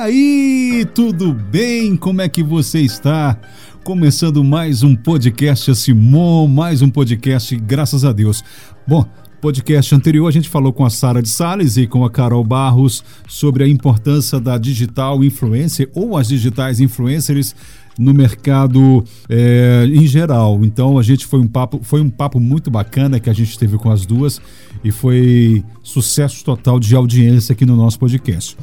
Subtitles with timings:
[0.00, 1.94] aí, tudo bem?
[1.94, 3.38] Como é que você está?
[3.84, 8.42] Começando mais um podcast Simon, mais um podcast, graças a Deus.
[8.88, 9.04] Bom,
[9.42, 13.04] podcast anterior a gente falou com a Sara de Sales e com a Carol Barros
[13.28, 17.54] sobre a importância da digital influencer ou as digitais influencers
[17.98, 20.64] no mercado é, em geral.
[20.64, 23.76] Então a gente foi um papo, foi um papo muito bacana que a gente teve
[23.76, 24.40] com as duas
[24.82, 28.56] e foi sucesso total de audiência aqui no nosso podcast.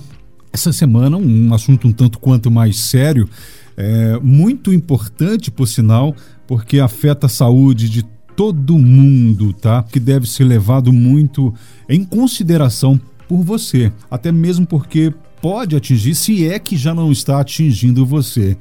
[0.51, 3.29] Essa semana um assunto um tanto quanto mais sério,
[3.75, 6.15] é, muito importante por sinal,
[6.47, 8.03] porque afeta a saúde de
[8.35, 9.83] todo mundo, tá?
[9.83, 11.53] Que deve ser levado muito
[11.89, 17.39] em consideração por você, até mesmo porque pode atingir, se é que já não está
[17.39, 18.57] atingindo você.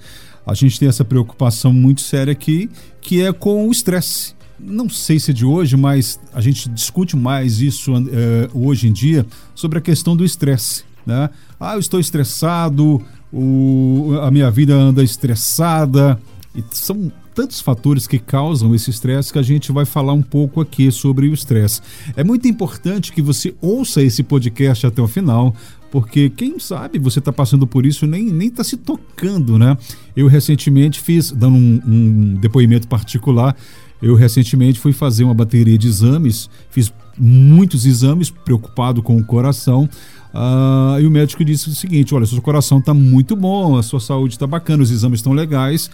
[0.46, 4.34] A gente tem essa preocupação muito séria aqui, que é com o estresse.
[4.58, 8.92] Não sei se é de hoje, mas a gente discute mais isso é, hoje em
[8.92, 10.84] dia sobre a questão do estresse.
[11.06, 11.30] Né?
[11.58, 13.00] Ah, eu estou estressado,
[13.32, 16.18] o, a minha vida anda estressada.
[16.54, 20.58] E são tantos fatores que causam esse estresse que a gente vai falar um pouco
[20.58, 21.82] aqui sobre o estresse.
[22.16, 25.54] É muito importante que você ouça esse podcast até o final,
[25.90, 29.76] porque quem sabe você está passando por isso nem nem está se tocando, né?
[30.16, 33.54] Eu recentemente fiz, dando um, um depoimento particular,
[34.00, 39.88] eu recentemente fui fazer uma bateria de exames, fiz muitos exames, preocupado com o coração.
[40.36, 44.00] Uh, e o médico disse o seguinte: olha, seu coração está muito bom, a sua
[44.00, 45.90] saúde está bacana, os exames estão legais,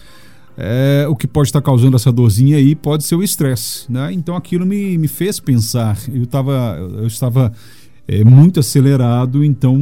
[0.57, 4.11] é, o que pode estar causando essa dorzinha aí pode ser o estresse, né?
[4.11, 5.97] Então aquilo me, me fez pensar.
[6.13, 7.53] Eu, tava, eu estava
[8.05, 9.77] é, muito acelerado, então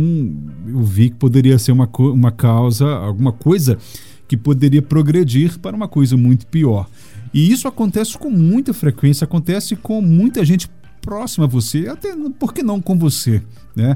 [0.67, 3.79] eu vi que poderia ser uma, uma causa, alguma coisa
[4.27, 6.87] que poderia progredir para uma coisa muito pior.
[7.33, 10.69] E isso acontece com muita frequência, acontece com muita gente
[11.01, 13.41] próxima a você, até por que não com você,
[13.75, 13.95] né?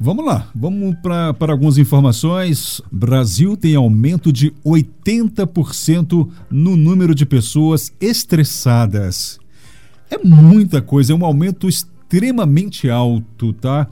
[0.00, 2.80] Vamos lá, vamos para algumas informações.
[2.90, 9.40] Brasil tem aumento de 80% no número de pessoas estressadas.
[10.08, 13.88] É muita coisa, é um aumento extremamente alto, tá?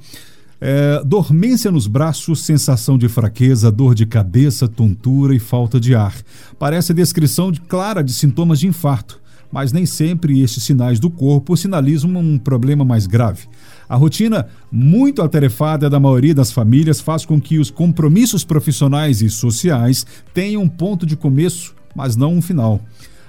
[0.61, 6.15] É, dormência nos braços, sensação de fraqueza, dor de cabeça, tontura e falta de ar.
[6.57, 9.21] Parece a descrição de, clara de sintomas de infarto,
[9.51, 13.49] mas nem sempre estes sinais do corpo sinalizam um problema mais grave.
[13.89, 19.31] A rotina muito atarefada da maioria das famílias faz com que os compromissos profissionais e
[19.31, 22.81] sociais tenham um ponto de começo, mas não um final.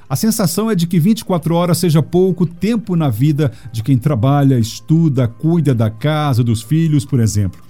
[0.09, 4.57] A sensação é de que 24 horas seja pouco tempo na vida de quem trabalha,
[4.57, 7.66] estuda, cuida da casa, dos filhos, por exemplo.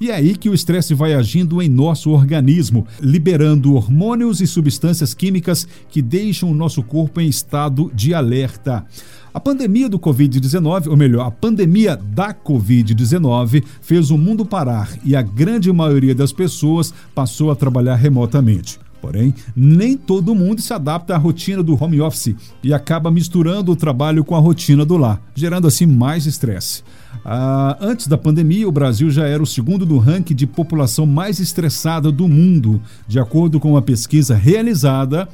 [0.00, 5.12] E é aí que o estresse vai agindo em nosso organismo, liberando hormônios e substâncias
[5.12, 8.86] químicas que deixam o nosso corpo em estado de alerta.
[9.32, 15.14] A pandemia do Covid-19, ou melhor, a pandemia da Covid-19, fez o mundo parar e
[15.14, 18.80] a grande maioria das pessoas passou a trabalhar remotamente.
[19.00, 23.76] Porém, nem todo mundo se adapta à rotina do home office e acaba misturando o
[23.76, 26.82] trabalho com a rotina do lar, gerando assim mais estresse.
[27.24, 31.40] Ah, antes da pandemia, o Brasil já era o segundo no ranking de população mais
[31.40, 35.28] estressada do mundo, de acordo com uma pesquisa realizada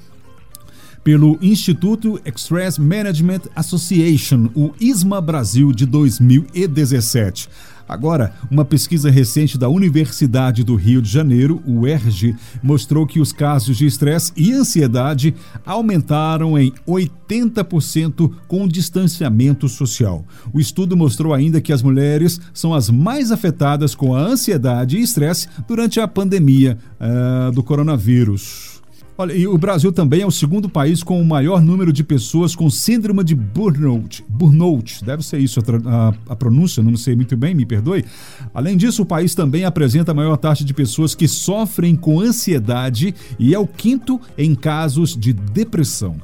[1.07, 7.49] pelo Instituto Stress Management Association, o ISMA Brasil de 2017.
[7.89, 13.33] Agora, uma pesquisa recente da Universidade do Rio de Janeiro, o UERJ, mostrou que os
[13.33, 20.25] casos de estresse e ansiedade aumentaram em 80% com o distanciamento social.
[20.53, 25.03] O estudo mostrou ainda que as mulheres são as mais afetadas com a ansiedade e
[25.03, 28.76] estresse durante a pandemia uh, do coronavírus.
[29.19, 32.55] Olha, e o Brasil também é o segundo país com o maior número de pessoas
[32.55, 34.23] com síndrome de burnout.
[34.29, 38.05] Burnout, deve ser isso a, a, a, pronúncia, não sei muito bem, me perdoe.
[38.53, 43.15] Além disso, o país também apresenta a maior taxa de pessoas que sofrem com ansiedade
[43.39, 46.17] e é o quinto em casos de depressão.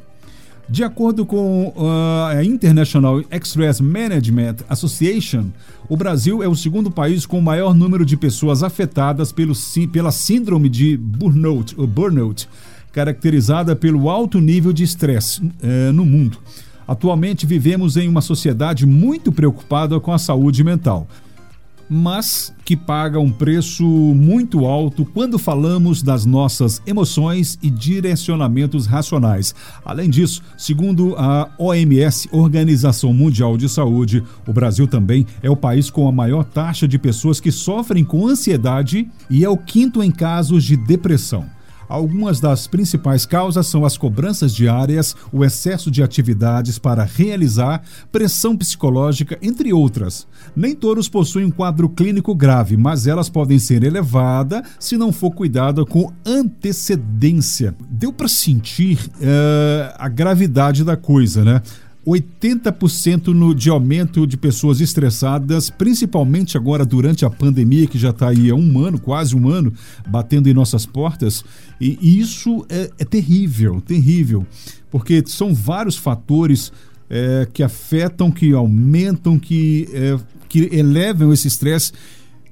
[0.68, 5.46] De acordo com uh, a International Stress Management Association,
[5.88, 9.54] o Brasil é o segundo país com o maior número de pessoas afetadas pelo,
[9.90, 12.46] pela síndrome de burnout, burnout
[12.92, 16.38] caracterizada pelo alto nível de estresse eh, no mundo.
[16.86, 21.06] Atualmente vivemos em uma sociedade muito preocupada com a saúde mental,
[21.88, 29.54] mas que paga um preço muito alto quando falamos das nossas emoções e direcionamentos racionais.
[29.84, 35.90] Além disso, segundo a OMS, Organização Mundial de Saúde, o Brasil também é o país
[35.90, 40.10] com a maior taxa de pessoas que sofrem com ansiedade e é o quinto em
[40.10, 41.46] casos de depressão.
[41.88, 48.56] Algumas das principais causas são as cobranças diárias, o excesso de atividades para realizar, pressão
[48.56, 50.26] psicológica, entre outras.
[50.54, 55.30] Nem todos possuem um quadro clínico grave, mas elas podem ser elevadas se não for
[55.30, 57.74] cuidada com antecedência.
[57.88, 61.62] Deu para sentir uh, a gravidade da coisa, né?
[62.06, 68.28] 80% no, de aumento de pessoas estressadas, principalmente agora durante a pandemia, que já está
[68.28, 69.72] aí há um ano, quase um ano,
[70.06, 71.44] batendo em nossas portas.
[71.80, 74.44] E, e isso é, é, terrível, terrível,
[74.90, 76.72] porque são vários fatores
[77.08, 81.92] é, que afetam, que aumentam, que, é, que elevam esse estresse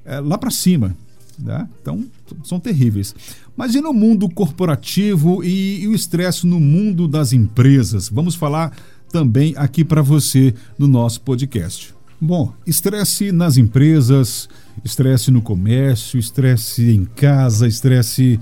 [0.04, 0.94] é, lá para cima.
[1.36, 1.66] Né?
[1.80, 2.04] Então,
[2.44, 3.14] são terríveis.
[3.56, 8.08] Mas e no mundo corporativo e, e o estresse no mundo das empresas?
[8.08, 8.72] Vamos falar
[9.10, 11.94] também aqui para você no nosso podcast.
[12.20, 14.48] Bom, estresse nas empresas,
[14.84, 18.38] estresse no comércio, estresse em casa, estresse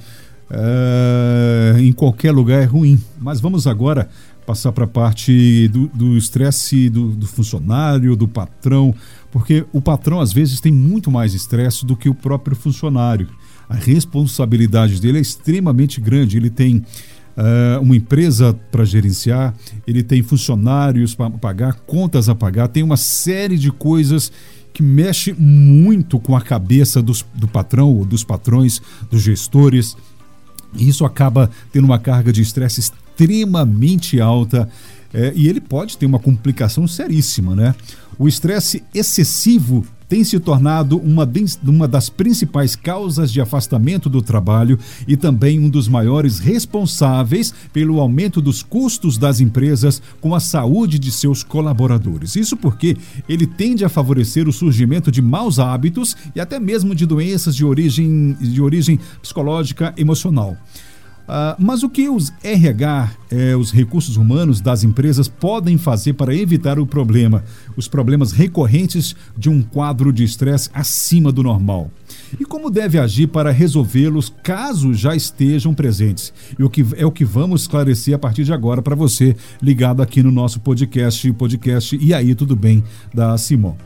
[0.51, 3.01] uh, em qualquer lugar é ruim.
[3.21, 4.09] Mas vamos agora
[4.45, 8.95] passar para a parte do estresse do, do, funcionário, do patrão,
[9.31, 13.29] porque o patrão às vezes tem muito mais estresse do que o próprio funcionário.
[13.69, 16.39] A responsabilidade dele é extremamente grande.
[16.39, 16.83] Ele tem
[17.39, 19.55] uh, uma empresa para gerenciar,
[19.87, 24.33] ele tem funcionários para pagar, contas a pagar, tem uma série de coisas
[24.73, 29.97] que mexe muito com a cabeça dos, do patrão, dos patrões, dos gestores.
[30.75, 34.69] E isso acaba tendo uma carga de estresse extremamente alta
[35.13, 37.75] é, e ele pode ter uma complicação seríssima, né?
[38.19, 41.29] O estresse excessivo tem se tornado uma,
[41.65, 48.01] uma das principais causas de afastamento do trabalho e também um dos maiores responsáveis pelo
[48.01, 52.37] aumento dos custos das empresas com a saúde de seus colaboradores.
[52.37, 52.97] Isso porque
[53.29, 57.65] ele tende a favorecer o surgimento de maus hábitos e até mesmo de doenças de
[57.65, 60.57] origem, de origem psicológica emocional.
[61.29, 66.35] Uh, mas o que os RH, eh, os recursos humanos das empresas, podem fazer para
[66.35, 67.45] evitar o problema,
[67.77, 71.91] os problemas recorrentes de um quadro de estresse acima do normal?
[72.41, 76.33] E como deve agir para resolvê-los caso já estejam presentes?
[76.59, 80.01] E o que é o que vamos esclarecer a partir de agora para você ligado
[80.01, 82.83] aqui no nosso podcast, podcast E aí tudo bem
[83.13, 83.77] da Simon.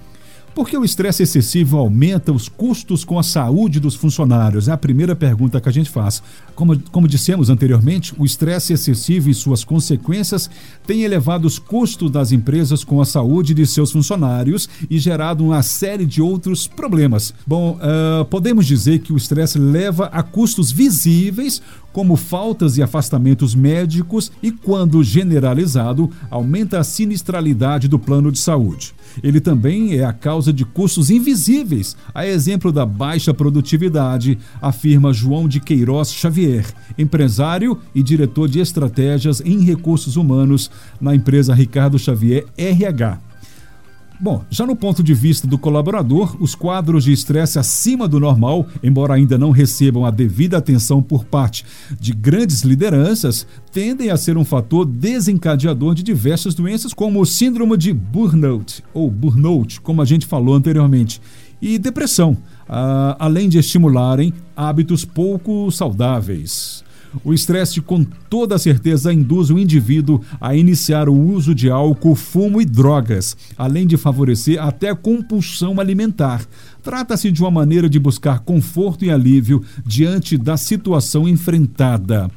[0.54, 4.68] Porque o estresse excessivo aumenta os custos com a saúde dos funcionários?
[4.68, 6.22] É a primeira pergunta que a gente faz.
[6.54, 10.50] Como, como dissemos anteriormente, o estresse excessivo e suas consequências
[10.86, 15.62] têm elevado os custos das empresas com a saúde de seus funcionários e gerado uma
[15.62, 17.32] série de outros problemas.
[17.46, 21.62] Bom, uh, podemos dizer que o estresse leva a custos visíveis,
[21.92, 28.94] como faltas e afastamentos médicos, e, quando generalizado, aumenta a sinistralidade do plano de saúde.
[29.22, 35.46] Ele também é a causa de custos invisíveis, a exemplo da baixa produtividade, afirma João
[35.46, 36.64] de Queiroz Xavier,
[36.96, 43.31] empresário e diretor de estratégias em recursos humanos na empresa Ricardo Xavier RH.
[44.22, 48.68] Bom, já no ponto de vista do colaborador, os quadros de estresse acima do normal,
[48.80, 51.64] embora ainda não recebam a devida atenção por parte
[51.98, 57.76] de grandes lideranças, tendem a ser um fator desencadeador de diversas doenças, como o síndrome
[57.76, 61.20] de burnout, ou burnout, como a gente falou anteriormente,
[61.60, 62.36] e depressão,
[62.68, 66.84] ah, além de estimularem hábitos pouco saudáveis.
[67.24, 72.60] O estresse, com toda certeza, induz o indivíduo a iniciar o uso de álcool, fumo
[72.60, 76.44] e drogas, além de favorecer até a compulsão alimentar.
[76.82, 82.30] Trata-se de uma maneira de buscar conforto e alívio diante da situação enfrentada.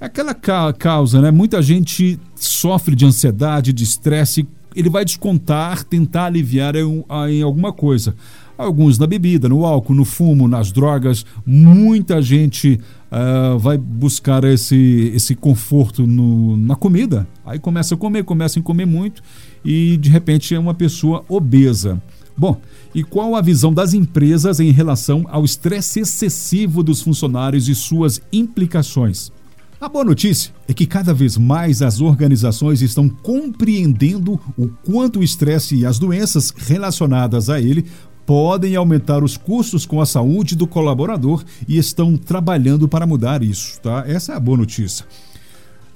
[0.00, 1.30] É aquela ca causa, né?
[1.30, 7.72] Muita gente sofre de ansiedade, de estresse, ele vai descontar, tentar aliviar em, em alguma
[7.72, 8.14] coisa.
[8.60, 11.24] Alguns na bebida, no álcool, no fumo, nas drogas.
[11.46, 12.78] Muita gente
[13.10, 17.26] uh, vai buscar esse, esse conforto no, na comida.
[17.44, 19.22] Aí começa a comer, começa a comer muito
[19.64, 22.02] e de repente é uma pessoa obesa.
[22.36, 22.60] Bom,
[22.94, 28.20] e qual a visão das empresas em relação ao estresse excessivo dos funcionários e suas
[28.30, 29.32] implicações?
[29.80, 35.24] A boa notícia é que cada vez mais as organizações estão compreendendo o quanto o
[35.24, 37.86] estresse e as doenças relacionadas a ele
[38.30, 43.80] podem aumentar os custos com a saúde do colaborador e estão trabalhando para mudar isso,
[43.80, 44.04] tá?
[44.06, 45.04] Essa é a boa notícia.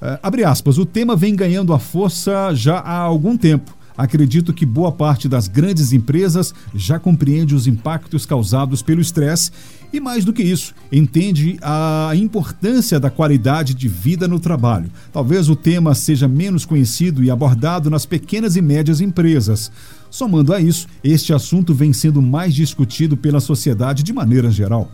[0.03, 3.76] É, abre aspas, o tema vem ganhando a força já há algum tempo.
[3.97, 9.53] Acredito que boa parte das grandes empresas já compreende os impactos causados pelo estresse
[9.93, 14.91] e, mais do que isso, entende a importância da qualidade de vida no trabalho.
[15.12, 19.71] Talvez o tema seja menos conhecido e abordado nas pequenas e médias empresas.
[20.14, 24.88] Somando a isso, este assunto vem sendo mais discutido pela sociedade de maneira geral.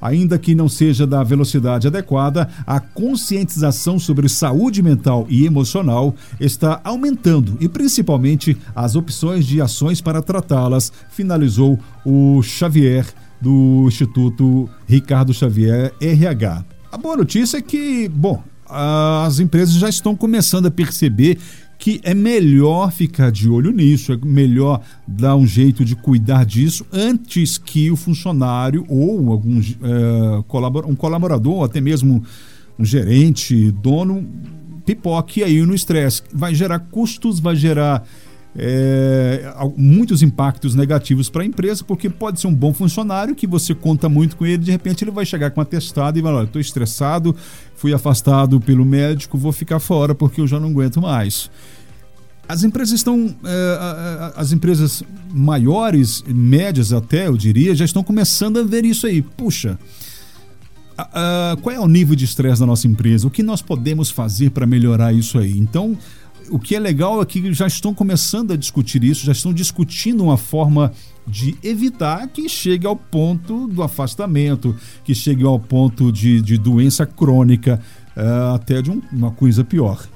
[0.00, 6.80] Ainda que não seja da velocidade adequada, a conscientização sobre saúde mental e emocional está
[6.84, 13.06] aumentando e principalmente as opções de ações para tratá-las, finalizou o Xavier
[13.42, 16.64] do Instituto Ricardo Xavier RH.
[16.90, 21.38] A boa notícia é que, bom, as empresas já estão começando a perceber
[21.82, 26.86] que é melhor ficar de olho nisso, é melhor dar um jeito de cuidar disso
[26.92, 32.22] antes que o funcionário ou algum é, um colaborador, ou até mesmo
[32.78, 34.24] um gerente, dono,
[34.86, 36.22] pipoque aí no estresse.
[36.32, 38.06] Vai gerar custos, vai gerar
[38.56, 43.74] é, muitos impactos negativos para a empresa, porque pode ser um bom funcionário que você
[43.74, 46.60] conta muito com ele, de repente ele vai chegar com atestado e vai falar: estou
[46.60, 47.34] estressado,
[47.74, 51.50] fui afastado pelo médico, vou ficar fora porque eu já não aguento mais.
[52.48, 58.62] As empresas estão, é, as empresas maiores, médias até, eu diria, já estão começando a
[58.62, 59.22] ver isso aí.
[59.22, 59.78] Puxa,
[61.62, 63.26] qual é o nível de estresse da nossa empresa?
[63.26, 65.58] O que nós podemos fazer para melhorar isso aí?
[65.58, 65.96] Então,
[66.52, 70.22] o que é legal é que já estão começando a discutir isso, já estão discutindo
[70.22, 70.92] uma forma
[71.26, 77.06] de evitar que chegue ao ponto do afastamento, que chegue ao ponto de, de doença
[77.06, 77.80] crônica,
[78.14, 80.06] uh, até de um, uma coisa pior.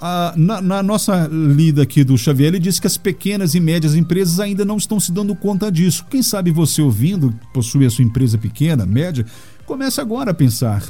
[0.00, 3.96] Uh, na, na, nossa lida aqui do Xavier, ele disse que as pequenas e médias
[3.96, 6.06] empresas ainda não estão se dando conta disso.
[6.08, 9.26] Quem sabe você ouvindo, possui a sua empresa pequena, média,
[9.66, 10.82] comece agora a pensar.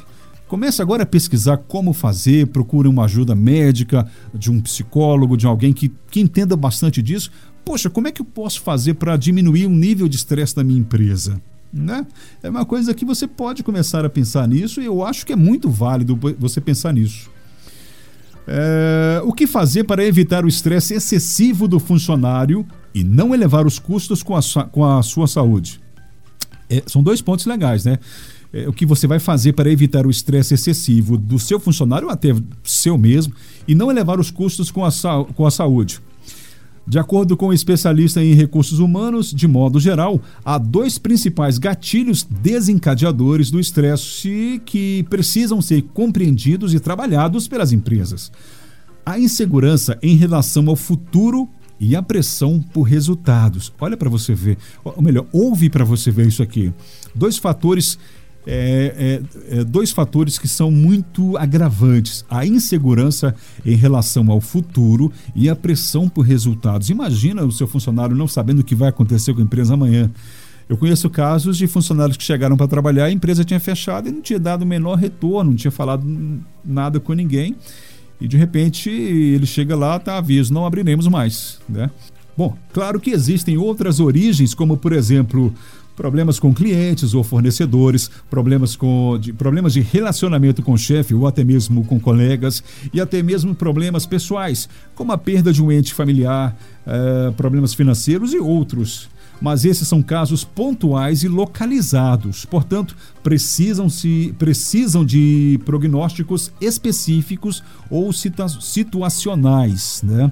[0.50, 4.04] Comece agora a pesquisar como fazer, procure uma ajuda médica,
[4.34, 7.30] de um psicólogo, de alguém que, que entenda bastante disso.
[7.64, 10.80] Poxa, como é que eu posso fazer para diminuir o nível de estresse da minha
[10.80, 11.40] empresa?
[11.72, 12.04] Né?
[12.42, 15.36] É uma coisa que você pode começar a pensar nisso e eu acho que é
[15.36, 17.30] muito válido você pensar nisso.
[18.44, 23.78] É, o que fazer para evitar o estresse excessivo do funcionário e não elevar os
[23.78, 24.40] custos com a,
[24.72, 25.80] com a sua saúde?
[26.68, 28.00] É, são dois pontos legais, né?
[28.52, 32.12] É, o que você vai fazer para evitar o estresse excessivo do seu funcionário ou
[32.12, 33.32] até seu mesmo
[33.66, 34.90] e não elevar os custos com a,
[35.34, 36.00] com a saúde.
[36.86, 41.58] De acordo com o um especialista em recursos humanos, de modo geral, há dois principais
[41.58, 48.32] gatilhos desencadeadores do estresse que precisam ser compreendidos e trabalhados pelas empresas.
[49.06, 53.72] A insegurança em relação ao futuro e a pressão por resultados.
[53.80, 56.72] Olha para você ver, ou melhor, ouve para você ver isso aqui.
[57.14, 57.98] Dois fatores
[58.46, 65.48] é, é, dois fatores que são muito agravantes: a insegurança em relação ao futuro e
[65.48, 66.90] a pressão por resultados.
[66.90, 70.10] Imagina o seu funcionário não sabendo o que vai acontecer com a empresa amanhã.
[70.68, 74.20] Eu conheço casos de funcionários que chegaram para trabalhar, a empresa tinha fechado e não
[74.20, 76.06] tinha dado o menor retorno, não tinha falado
[76.64, 77.56] nada com ninguém.
[78.20, 81.90] E de repente ele chega lá, tá aviso, não abriremos mais, né?
[82.36, 85.52] Bom, claro que existem outras origens, como por exemplo,
[85.96, 91.26] problemas com clientes ou fornecedores, problemas, com, de, problemas de relacionamento com o chefe ou
[91.26, 95.92] até mesmo com colegas e até mesmo problemas pessoais, como a perda de um ente
[95.92, 96.56] familiar,
[96.86, 99.08] uh, problemas financeiros e outros.
[99.40, 108.12] Mas esses são casos pontuais e localizados, portanto, precisam, -se, precisam de prognósticos específicos ou
[108.12, 110.02] situacionais.
[110.04, 110.30] Né?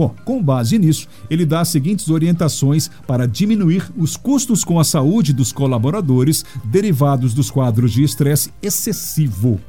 [0.00, 4.84] Bom, com base nisso, ele dá as seguintes orientações para diminuir os custos com a
[4.84, 9.60] saúde dos colaboradores derivados dos quadros de estresse excessivo.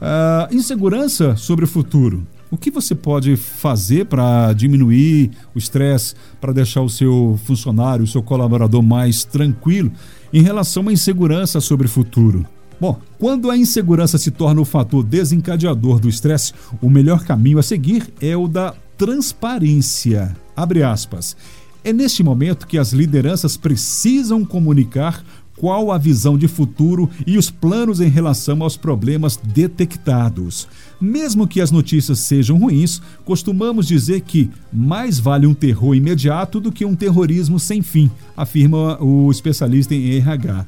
[0.00, 2.26] Uh, insegurança sobre o futuro.
[2.50, 8.08] O que você pode fazer para diminuir o estresse, para deixar o seu funcionário, o
[8.08, 9.92] seu colaborador mais tranquilo
[10.32, 12.44] em relação à insegurança sobre o futuro?
[12.80, 17.62] Bom, quando a insegurança se torna o fator desencadeador do estresse, o melhor caminho a
[17.62, 20.36] seguir é o da transparência.
[20.56, 21.36] Abre aspas.
[21.82, 25.22] É neste momento que as lideranças precisam comunicar
[25.56, 30.68] qual a visão de futuro e os planos em relação aos problemas detectados.
[31.00, 36.72] Mesmo que as notícias sejam ruins, costumamos dizer que mais vale um terror imediato do
[36.72, 40.66] que um terrorismo sem fim, afirma o especialista em RH.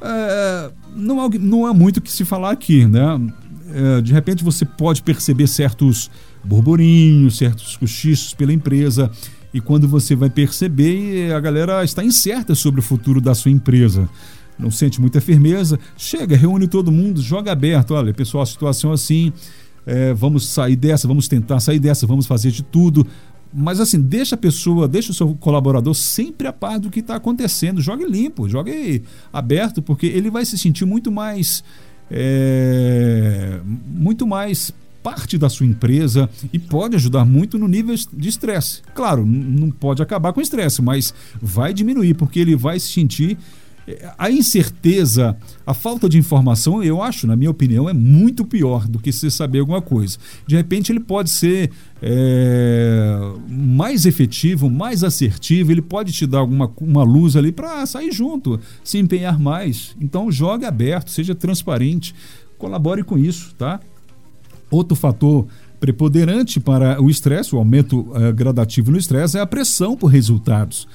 [0.00, 3.20] É, não, há, não há muito o que se falar aqui, né?
[3.72, 6.10] É, de repente você pode perceber certos
[6.46, 9.10] burburinhos, certos cochichos pela empresa.
[9.52, 14.08] E quando você vai perceber, a galera está incerta sobre o futuro da sua empresa.
[14.58, 17.92] Não sente muita firmeza, chega, reúne todo mundo, joga aberto.
[17.92, 19.32] Olha, pessoal, a situação é assim,
[19.84, 23.06] é, vamos sair dessa, vamos tentar sair dessa, vamos fazer de tudo.
[23.52, 27.16] Mas assim, deixa a pessoa, deixa o seu colaborador sempre a par do que está
[27.16, 27.80] acontecendo.
[27.80, 31.62] Jogue limpo, jogue aberto, porque ele vai se sentir muito mais.
[32.10, 34.72] É, muito mais
[35.06, 38.82] parte da sua empresa e pode ajudar muito no nível de estresse.
[38.92, 43.38] Claro, não pode acabar com o estresse, mas vai diminuir, porque ele vai se sentir
[44.18, 48.98] a incerteza, a falta de informação, eu acho, na minha opinião, é muito pior do
[48.98, 50.18] que você saber alguma coisa.
[50.44, 51.70] De repente, ele pode ser
[52.02, 53.16] é,
[53.48, 58.58] mais efetivo, mais assertivo, ele pode te dar alguma uma luz ali para sair junto,
[58.82, 59.94] se empenhar mais.
[60.00, 62.12] Então, jogue aberto, seja transparente,
[62.58, 63.78] colabore com isso, tá?
[64.70, 65.46] Outro fator
[65.78, 70.88] preponderante para o estresse, o aumento uh, gradativo no estresse, é a pressão por resultados.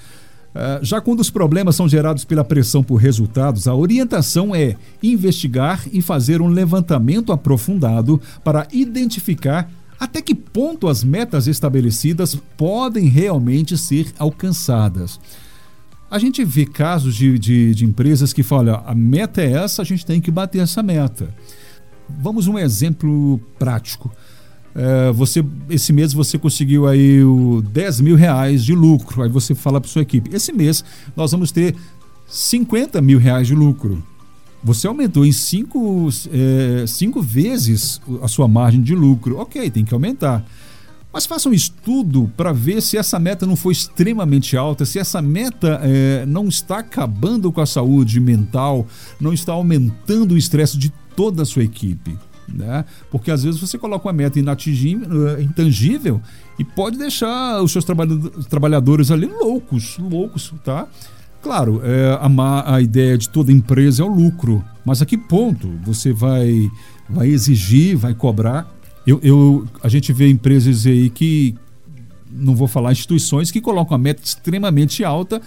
[0.53, 5.83] Uh, já quando os problemas são gerados pela pressão por resultados, a orientação é investigar
[5.93, 13.77] e fazer um levantamento aprofundado para identificar até que ponto as metas estabelecidas podem realmente
[13.77, 15.19] ser alcançadas.
[16.09, 19.85] A gente vê casos de, de, de empresas que falam: a meta é essa, a
[19.85, 21.29] gente tem que bater essa meta.
[22.09, 24.11] Vamos um exemplo prático.
[24.73, 29.23] É, você esse mês você conseguiu aí o 10 mil reais de lucro.
[29.23, 30.83] Aí você fala para sua equipe: esse mês
[31.15, 31.75] nós vamos ter
[32.27, 34.03] 50 mil reais de lucro.
[34.63, 39.37] Você aumentou em cinco, é, cinco vezes a sua margem de lucro.
[39.37, 40.45] Ok, tem que aumentar.
[41.11, 45.21] Mas faça um estudo para ver se essa meta não foi extremamente alta, se essa
[45.21, 48.87] meta é, não está acabando com a saúde mental,
[49.19, 52.17] não está aumentando o estresse de toda a sua equipe.
[52.47, 52.83] Né?
[53.09, 56.21] Porque às vezes você coloca uma meta inatingível, eh, intangível
[56.59, 57.85] e pode deixar os seus
[58.49, 60.87] trabalhadores ali loucos, loucos, tá?
[61.41, 65.69] Claro, é, a, a ideia de toda empresa é o lucro, mas a que ponto
[65.83, 66.69] você vai,
[67.09, 68.71] vai exigir, vai cobrar?
[69.07, 71.55] Eu, eu, a gente vê empresas aí que,
[72.31, 75.41] não vou falar instituições, que colocam uma meta extremamente alta,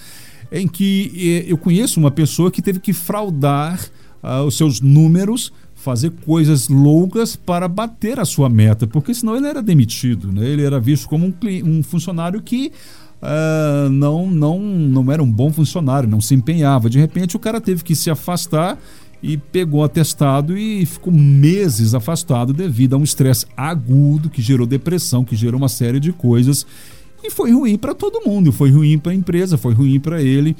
[0.50, 3.78] em que eh, eu conheço uma pessoa que teve que fraudar
[4.24, 9.46] uh, os seus números fazer coisas loucas para bater a sua meta, porque senão ele
[9.46, 10.46] era demitido, né?
[10.48, 12.72] ele era visto como um, um funcionário que
[13.20, 16.88] uh, não, não, não era um bom funcionário, não se empenhava.
[16.88, 18.78] De repente o cara teve que se afastar
[19.22, 25.24] e pegou atestado e ficou meses afastado devido a um estresse agudo que gerou depressão,
[25.24, 26.66] que gerou uma série de coisas.
[27.22, 30.54] E foi ruim para todo mundo, foi ruim para a empresa, foi ruim para ele.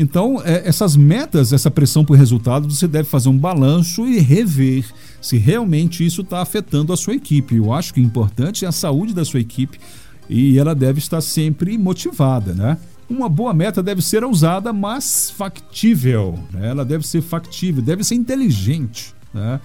[0.00, 4.82] Então, é, essas metas, essa pressão por resultado, você deve fazer um balanço e rever
[5.20, 7.56] se realmente isso está afetando a sua equipe.
[7.56, 9.78] Eu acho que o importante é a saúde da sua equipe
[10.26, 12.78] e ela deve estar sempre motivada, né?
[13.10, 16.38] Uma boa meta deve ser ousada, mas factível.
[16.50, 16.70] Né?
[16.70, 19.14] Ela deve ser factível, deve ser inteligente.
[19.34, 19.60] Né?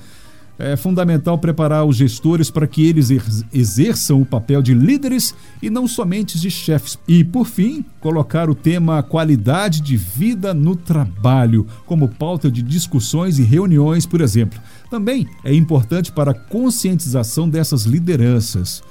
[0.57, 3.09] É fundamental preparar os gestores para que eles
[3.53, 6.97] exerçam o papel de líderes e não somente de chefes.
[7.07, 13.37] E, por fim, colocar o tema qualidade de vida no trabalho como pauta de discussões
[13.37, 14.59] e reuniões, por exemplo.
[14.89, 18.81] Também é importante para a conscientização dessas lideranças.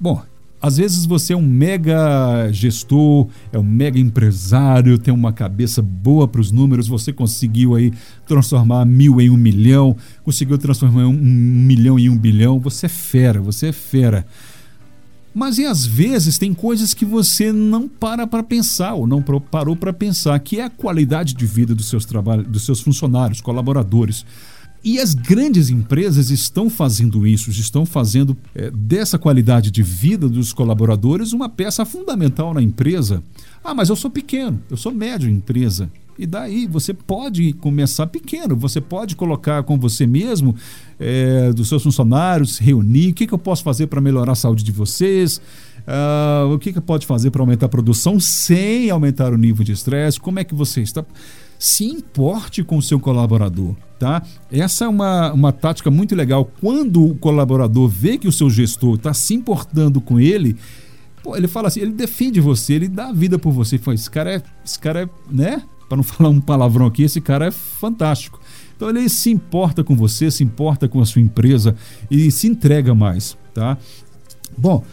[0.00, 0.22] Bom,
[0.60, 6.26] às vezes você é um mega gestor, é um mega empresário, tem uma cabeça boa
[6.26, 7.92] para os números, você conseguiu aí
[8.26, 13.40] transformar mil em um milhão, conseguiu transformar um, milhão em um bilhão, você é fera,
[13.40, 14.26] você é fera.
[15.32, 19.76] Mas e às vezes tem coisas que você não para para pensar ou não parou
[19.76, 24.26] para pensar, que é a qualidade de vida dos seus trabalhos, dos seus funcionários, colaboradores.
[24.82, 30.52] E as grandes empresas estão fazendo isso, estão fazendo é, dessa qualidade de vida dos
[30.52, 33.22] colaboradores uma peça fundamental na empresa.
[33.62, 35.90] Ah, mas eu sou pequeno, eu sou médio empresa.
[36.18, 40.54] E daí você pode começar pequeno, você pode colocar com você mesmo,
[40.98, 44.64] é, dos seus funcionários, reunir, o que, que eu posso fazer para melhorar a saúde
[44.64, 45.40] de vocês,
[45.86, 49.70] uh, o que, que pode fazer para aumentar a produção sem aumentar o nível de
[49.70, 51.04] estresse, como é que você está
[51.58, 54.22] se importe com o seu colaborador, tá?
[54.50, 56.50] Essa é uma, uma tática muito legal.
[56.60, 60.56] Quando o colaborador vê que o seu gestor está se importando com ele,
[61.22, 63.76] pô, ele fala assim, ele defende você, ele dá a vida por você.
[63.76, 65.62] Fala, esse cara é, esse cara é, né?
[65.88, 68.40] Para não falar um palavrão aqui, esse cara é fantástico.
[68.76, 71.74] Então ele se importa com você, se importa com a sua empresa
[72.08, 73.76] e se entrega mais, tá?
[74.56, 74.84] Bom,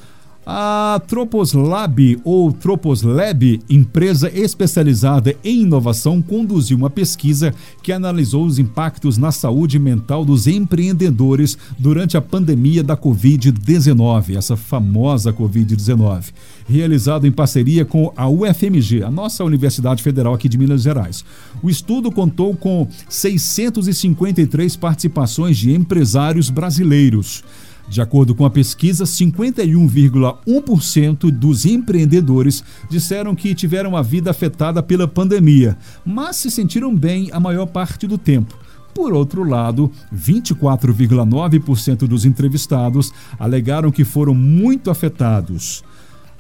[0.45, 9.17] a Troposlab ou Troposlab, empresa especializada em inovação, conduziu uma pesquisa que analisou os impactos
[9.17, 16.31] na saúde mental dos empreendedores durante a pandemia da Covid-19, essa famosa Covid-19,
[16.67, 21.25] realizado em parceria com a UFMG, a nossa Universidade Federal aqui de Minas Gerais.
[21.63, 27.43] O estudo contou com 653 participações de empresários brasileiros.
[27.87, 35.07] De acordo com a pesquisa, 51,1% dos empreendedores disseram que tiveram a vida afetada pela
[35.07, 38.57] pandemia, mas se sentiram bem a maior parte do tempo.
[38.93, 45.83] Por outro lado, 24,9% dos entrevistados alegaram que foram muito afetados.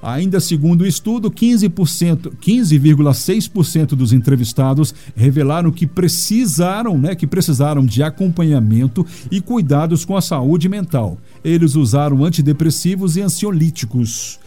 [0.05, 8.03] Ainda segundo o estudo, 15%, 15,6% dos entrevistados revelaram que precisaram, né, que precisaram de
[8.03, 11.17] acompanhamento e cuidados com a saúde mental.
[11.43, 14.39] Eles usaram antidepressivos e ansiolíticos.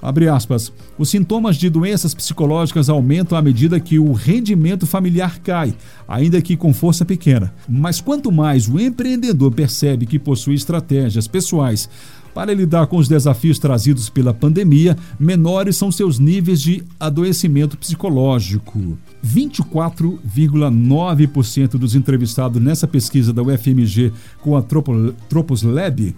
[0.00, 0.72] Abre aspas.
[0.96, 5.74] Os sintomas de doenças psicológicas aumentam à medida que o rendimento familiar cai,
[6.08, 7.52] ainda que com força pequena.
[7.68, 11.90] Mas quanto mais o empreendedor percebe que possui estratégias pessoais
[12.34, 18.98] para lidar com os desafios trazidos pela pandemia, menores são seus níveis de adoecimento psicológico.
[19.24, 26.12] 24,9% dos entrevistados nessa pesquisa da UFMG com a Tropos Lab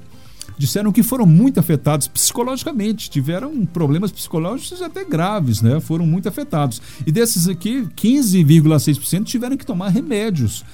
[0.59, 5.79] disseram que foram muito afetados psicologicamente, tiveram problemas psicológicos até graves, né?
[5.81, 6.81] Foram muito afetados.
[7.07, 10.65] E desses aqui, 15,6% tiveram que tomar remédios.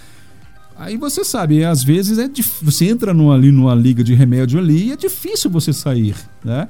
[0.77, 2.29] Aí você sabe, às vezes é
[2.61, 6.69] você entra numa, ali numa liga de remédio ali e é difícil você sair, né?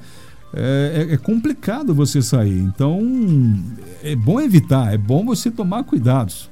[0.55, 2.59] É, é, é, complicado você sair.
[2.59, 3.01] Então
[4.03, 6.49] é bom evitar, é bom você tomar cuidados.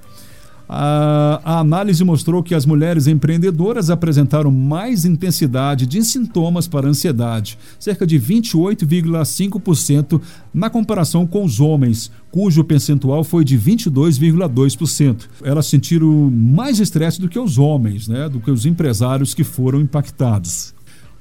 [0.73, 7.59] A, a, análise mostrou que as mulheres empreendedoras apresentaram mais intensidade de sintomas para ansiedade,
[7.77, 10.21] cerca de 28,5%
[10.53, 15.27] na comparação com os homens, cujo percentual foi de 22,2%.
[15.43, 19.81] Elas sentiram mais estresse do que os homens, né, do que os empresários que foram
[19.81, 20.73] impactados.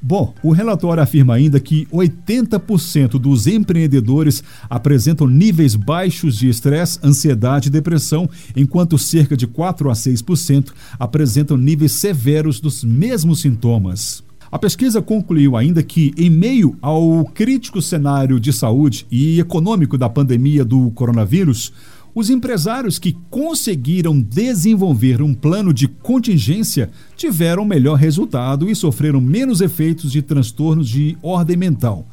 [0.03, 7.69] Bom, o relatório afirma ainda que 80% dos empreendedores apresentam níveis baixos de estresse, ansiedade
[7.69, 14.25] e depressão, enquanto cerca de 4 a 6% apresentam níveis severos dos mesmos sintomas.
[14.51, 20.09] A pesquisa concluiu ainda que, em meio ao crítico cenário de saúde e econômico da
[20.09, 21.73] pandemia do coronavírus,
[22.15, 29.61] os empresários que conseguiram desenvolver um plano de contingência tiveram melhor resultado e sofreram menos
[29.61, 32.07] efeitos de transtornos de ordem mental.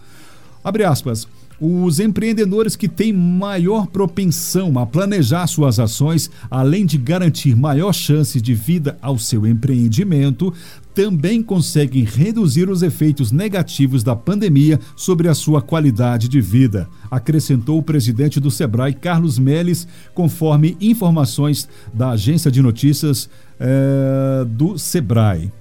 [0.64, 1.28] Abre aspas.
[1.60, 8.40] Os empreendedores que têm maior propensão a planejar suas ações, além de garantir maior chance
[8.40, 10.54] de vida ao seu empreendimento,
[10.98, 17.78] também conseguem reduzir os efeitos negativos da pandemia sobre a sua qualidade de vida, acrescentou
[17.78, 23.30] o presidente do Sebrae, Carlos Melles, conforme informações da agência de notícias
[23.60, 25.52] é, do Sebrae.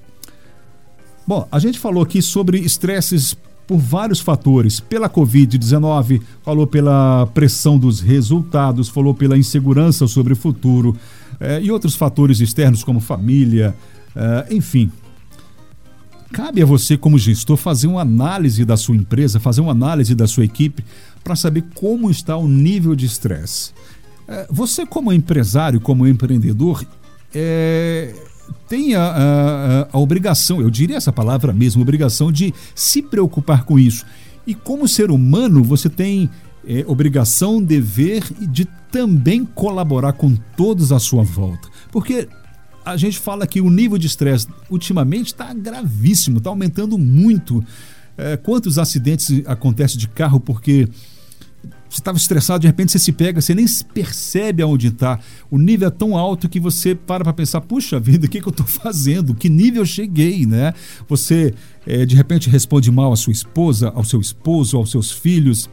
[1.27, 7.77] Bom, a gente falou aqui sobre estresses por vários fatores, pela Covid-19, falou pela pressão
[7.77, 10.97] dos resultados, falou pela insegurança sobre o futuro
[11.39, 13.77] é, e outros fatores externos como família,
[14.17, 14.91] é, enfim.
[16.33, 20.27] Cabe a você, como gestor, fazer uma análise da sua empresa, fazer uma análise da
[20.27, 20.85] sua equipe
[21.23, 23.73] para saber como está o nível de estresse.
[24.29, 26.85] É, você, como empresário, como empreendedor,
[27.35, 28.13] é,
[28.69, 33.79] tem a, a, a, obrigação, eu diria essa palavra mesmo, obrigação de se preocupar com
[33.79, 34.05] isso.
[34.47, 36.29] E como ser humano, você tem
[36.67, 41.69] é, obrigação, dever de também colaborar com todos à sua volta.
[41.93, 42.29] Porque
[42.87, 47.63] a gente fala que o nível de estresse ultimamente está gravíssimo, está aumentando muito.
[48.17, 50.89] É, quantos acidentes acontecem de carro porque
[51.91, 55.19] você estava estressado, de repente você se pega, você nem percebe aonde está.
[55.51, 58.47] O nível é tão alto que você para para pensar: puxa vida, o que, que
[58.47, 59.35] eu estou fazendo?
[59.35, 60.73] Que nível eu cheguei, né?
[61.09, 61.53] Você
[61.85, 65.69] é, de repente responde mal à sua esposa, ao seu esposo, aos seus filhos,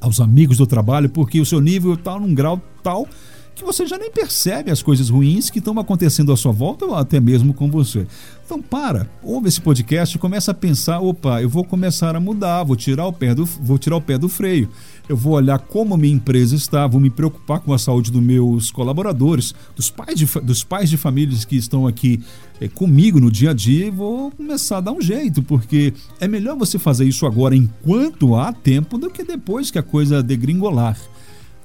[0.00, 3.08] aos amigos do trabalho, porque o seu nível está num grau tal
[3.56, 6.94] que você já nem percebe as coisas ruins que estão acontecendo à sua volta ou
[6.94, 8.06] até mesmo com você.
[8.44, 12.62] Então para, ouve esse podcast e começa a pensar, opa, eu vou começar a mudar,
[12.64, 14.68] vou tirar o pé do, vou tirar o pé do freio.
[15.08, 18.70] Eu vou olhar como minha empresa está, vou me preocupar com a saúde dos meus
[18.70, 22.20] colaboradores, dos pais de, dos pais de famílias que estão aqui
[22.60, 26.28] é, comigo no dia a dia e vou começar a dar um jeito, porque é
[26.28, 30.98] melhor você fazer isso agora enquanto há tempo do que depois que a coisa degringolar.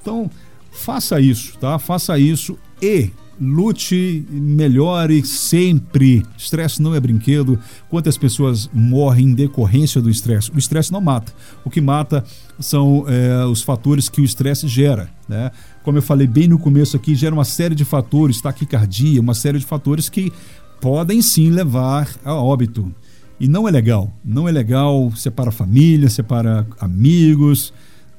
[0.00, 0.30] Então,
[0.72, 1.78] Faça isso, tá?
[1.78, 6.24] Faça isso e lute, melhore sempre.
[6.36, 7.58] Estresse não é brinquedo.
[7.88, 10.50] Quantas pessoas morrem em decorrência do estresse?
[10.52, 11.32] O estresse não mata.
[11.64, 12.24] O que mata
[12.58, 15.50] são é, os fatores que o estresse gera, né?
[15.82, 19.58] Como eu falei bem no começo aqui, gera uma série de fatores, taquicardia, uma série
[19.58, 20.32] de fatores que
[20.80, 22.92] podem sim levar a óbito.
[23.40, 24.12] E não é legal.
[24.24, 27.72] Não é legal separa família, separa amigos.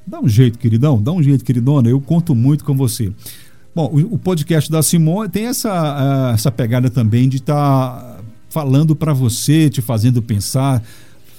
[0.06, 3.12] Dá um jeito, queridão, dá um jeito, queridona, eu conto muito com você.
[3.74, 7.54] Bom, o, o podcast da Simone tem essa, essa pegada também de estar
[8.00, 10.82] tá falando para você, te fazendo pensar,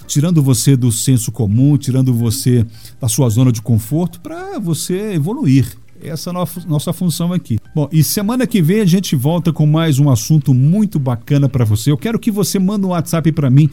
[0.08, 2.65] tirando você do senso comum, tirando você
[2.99, 5.78] da sua zona de conforto para você evoluir.
[6.01, 7.58] Essa é a nossa função aqui.
[7.73, 11.63] Bom, e semana que vem a gente volta com mais um assunto muito bacana para
[11.63, 11.89] você.
[11.91, 13.69] Eu quero que você mande um WhatsApp para mim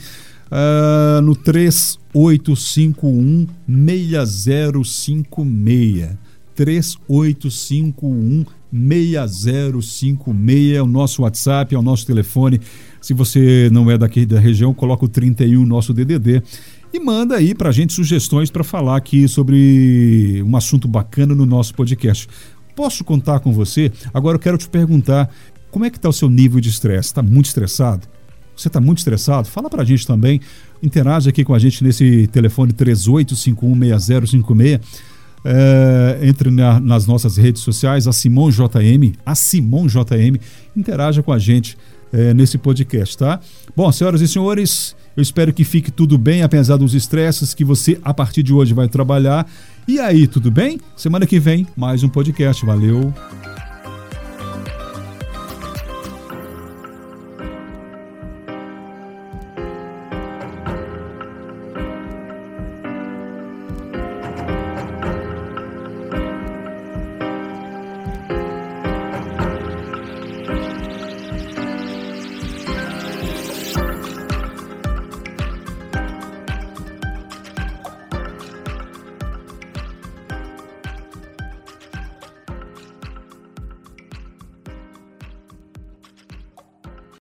[0.53, 6.11] uh, no 3851 6056.
[6.55, 12.61] 3851 6056 é o nosso WhatsApp, é o nosso telefone.
[13.01, 16.43] Se você não é daqui da região, coloca o 31 nosso DDD
[16.93, 21.47] e manda aí para a gente sugestões para falar aqui sobre um assunto bacana no
[21.47, 22.29] nosso podcast.
[22.77, 23.91] Posso contar com você?
[24.13, 25.31] Agora eu quero te perguntar,
[25.71, 27.09] como é que está o seu nível de estresse?
[27.09, 28.07] Está muito estressado?
[28.57, 29.49] Você está muito estressado?
[29.49, 30.41] Fala para a gente também.
[30.83, 34.81] Interage aqui com a gente nesse telefone 38516056.
[35.45, 40.39] É, entre na, nas nossas redes sociais, a Simon JM, a Simon JM,
[40.77, 41.77] interaja com a gente
[42.13, 43.41] é, nesse podcast, tá?
[43.75, 47.99] Bom, senhoras e senhores, eu espero que fique tudo bem, apesar dos estresses que você,
[48.05, 49.49] a partir de hoje, vai trabalhar.
[49.89, 50.79] E aí, tudo bem?
[50.97, 52.65] Semana que vem, mais um podcast.
[52.65, 53.13] Valeu!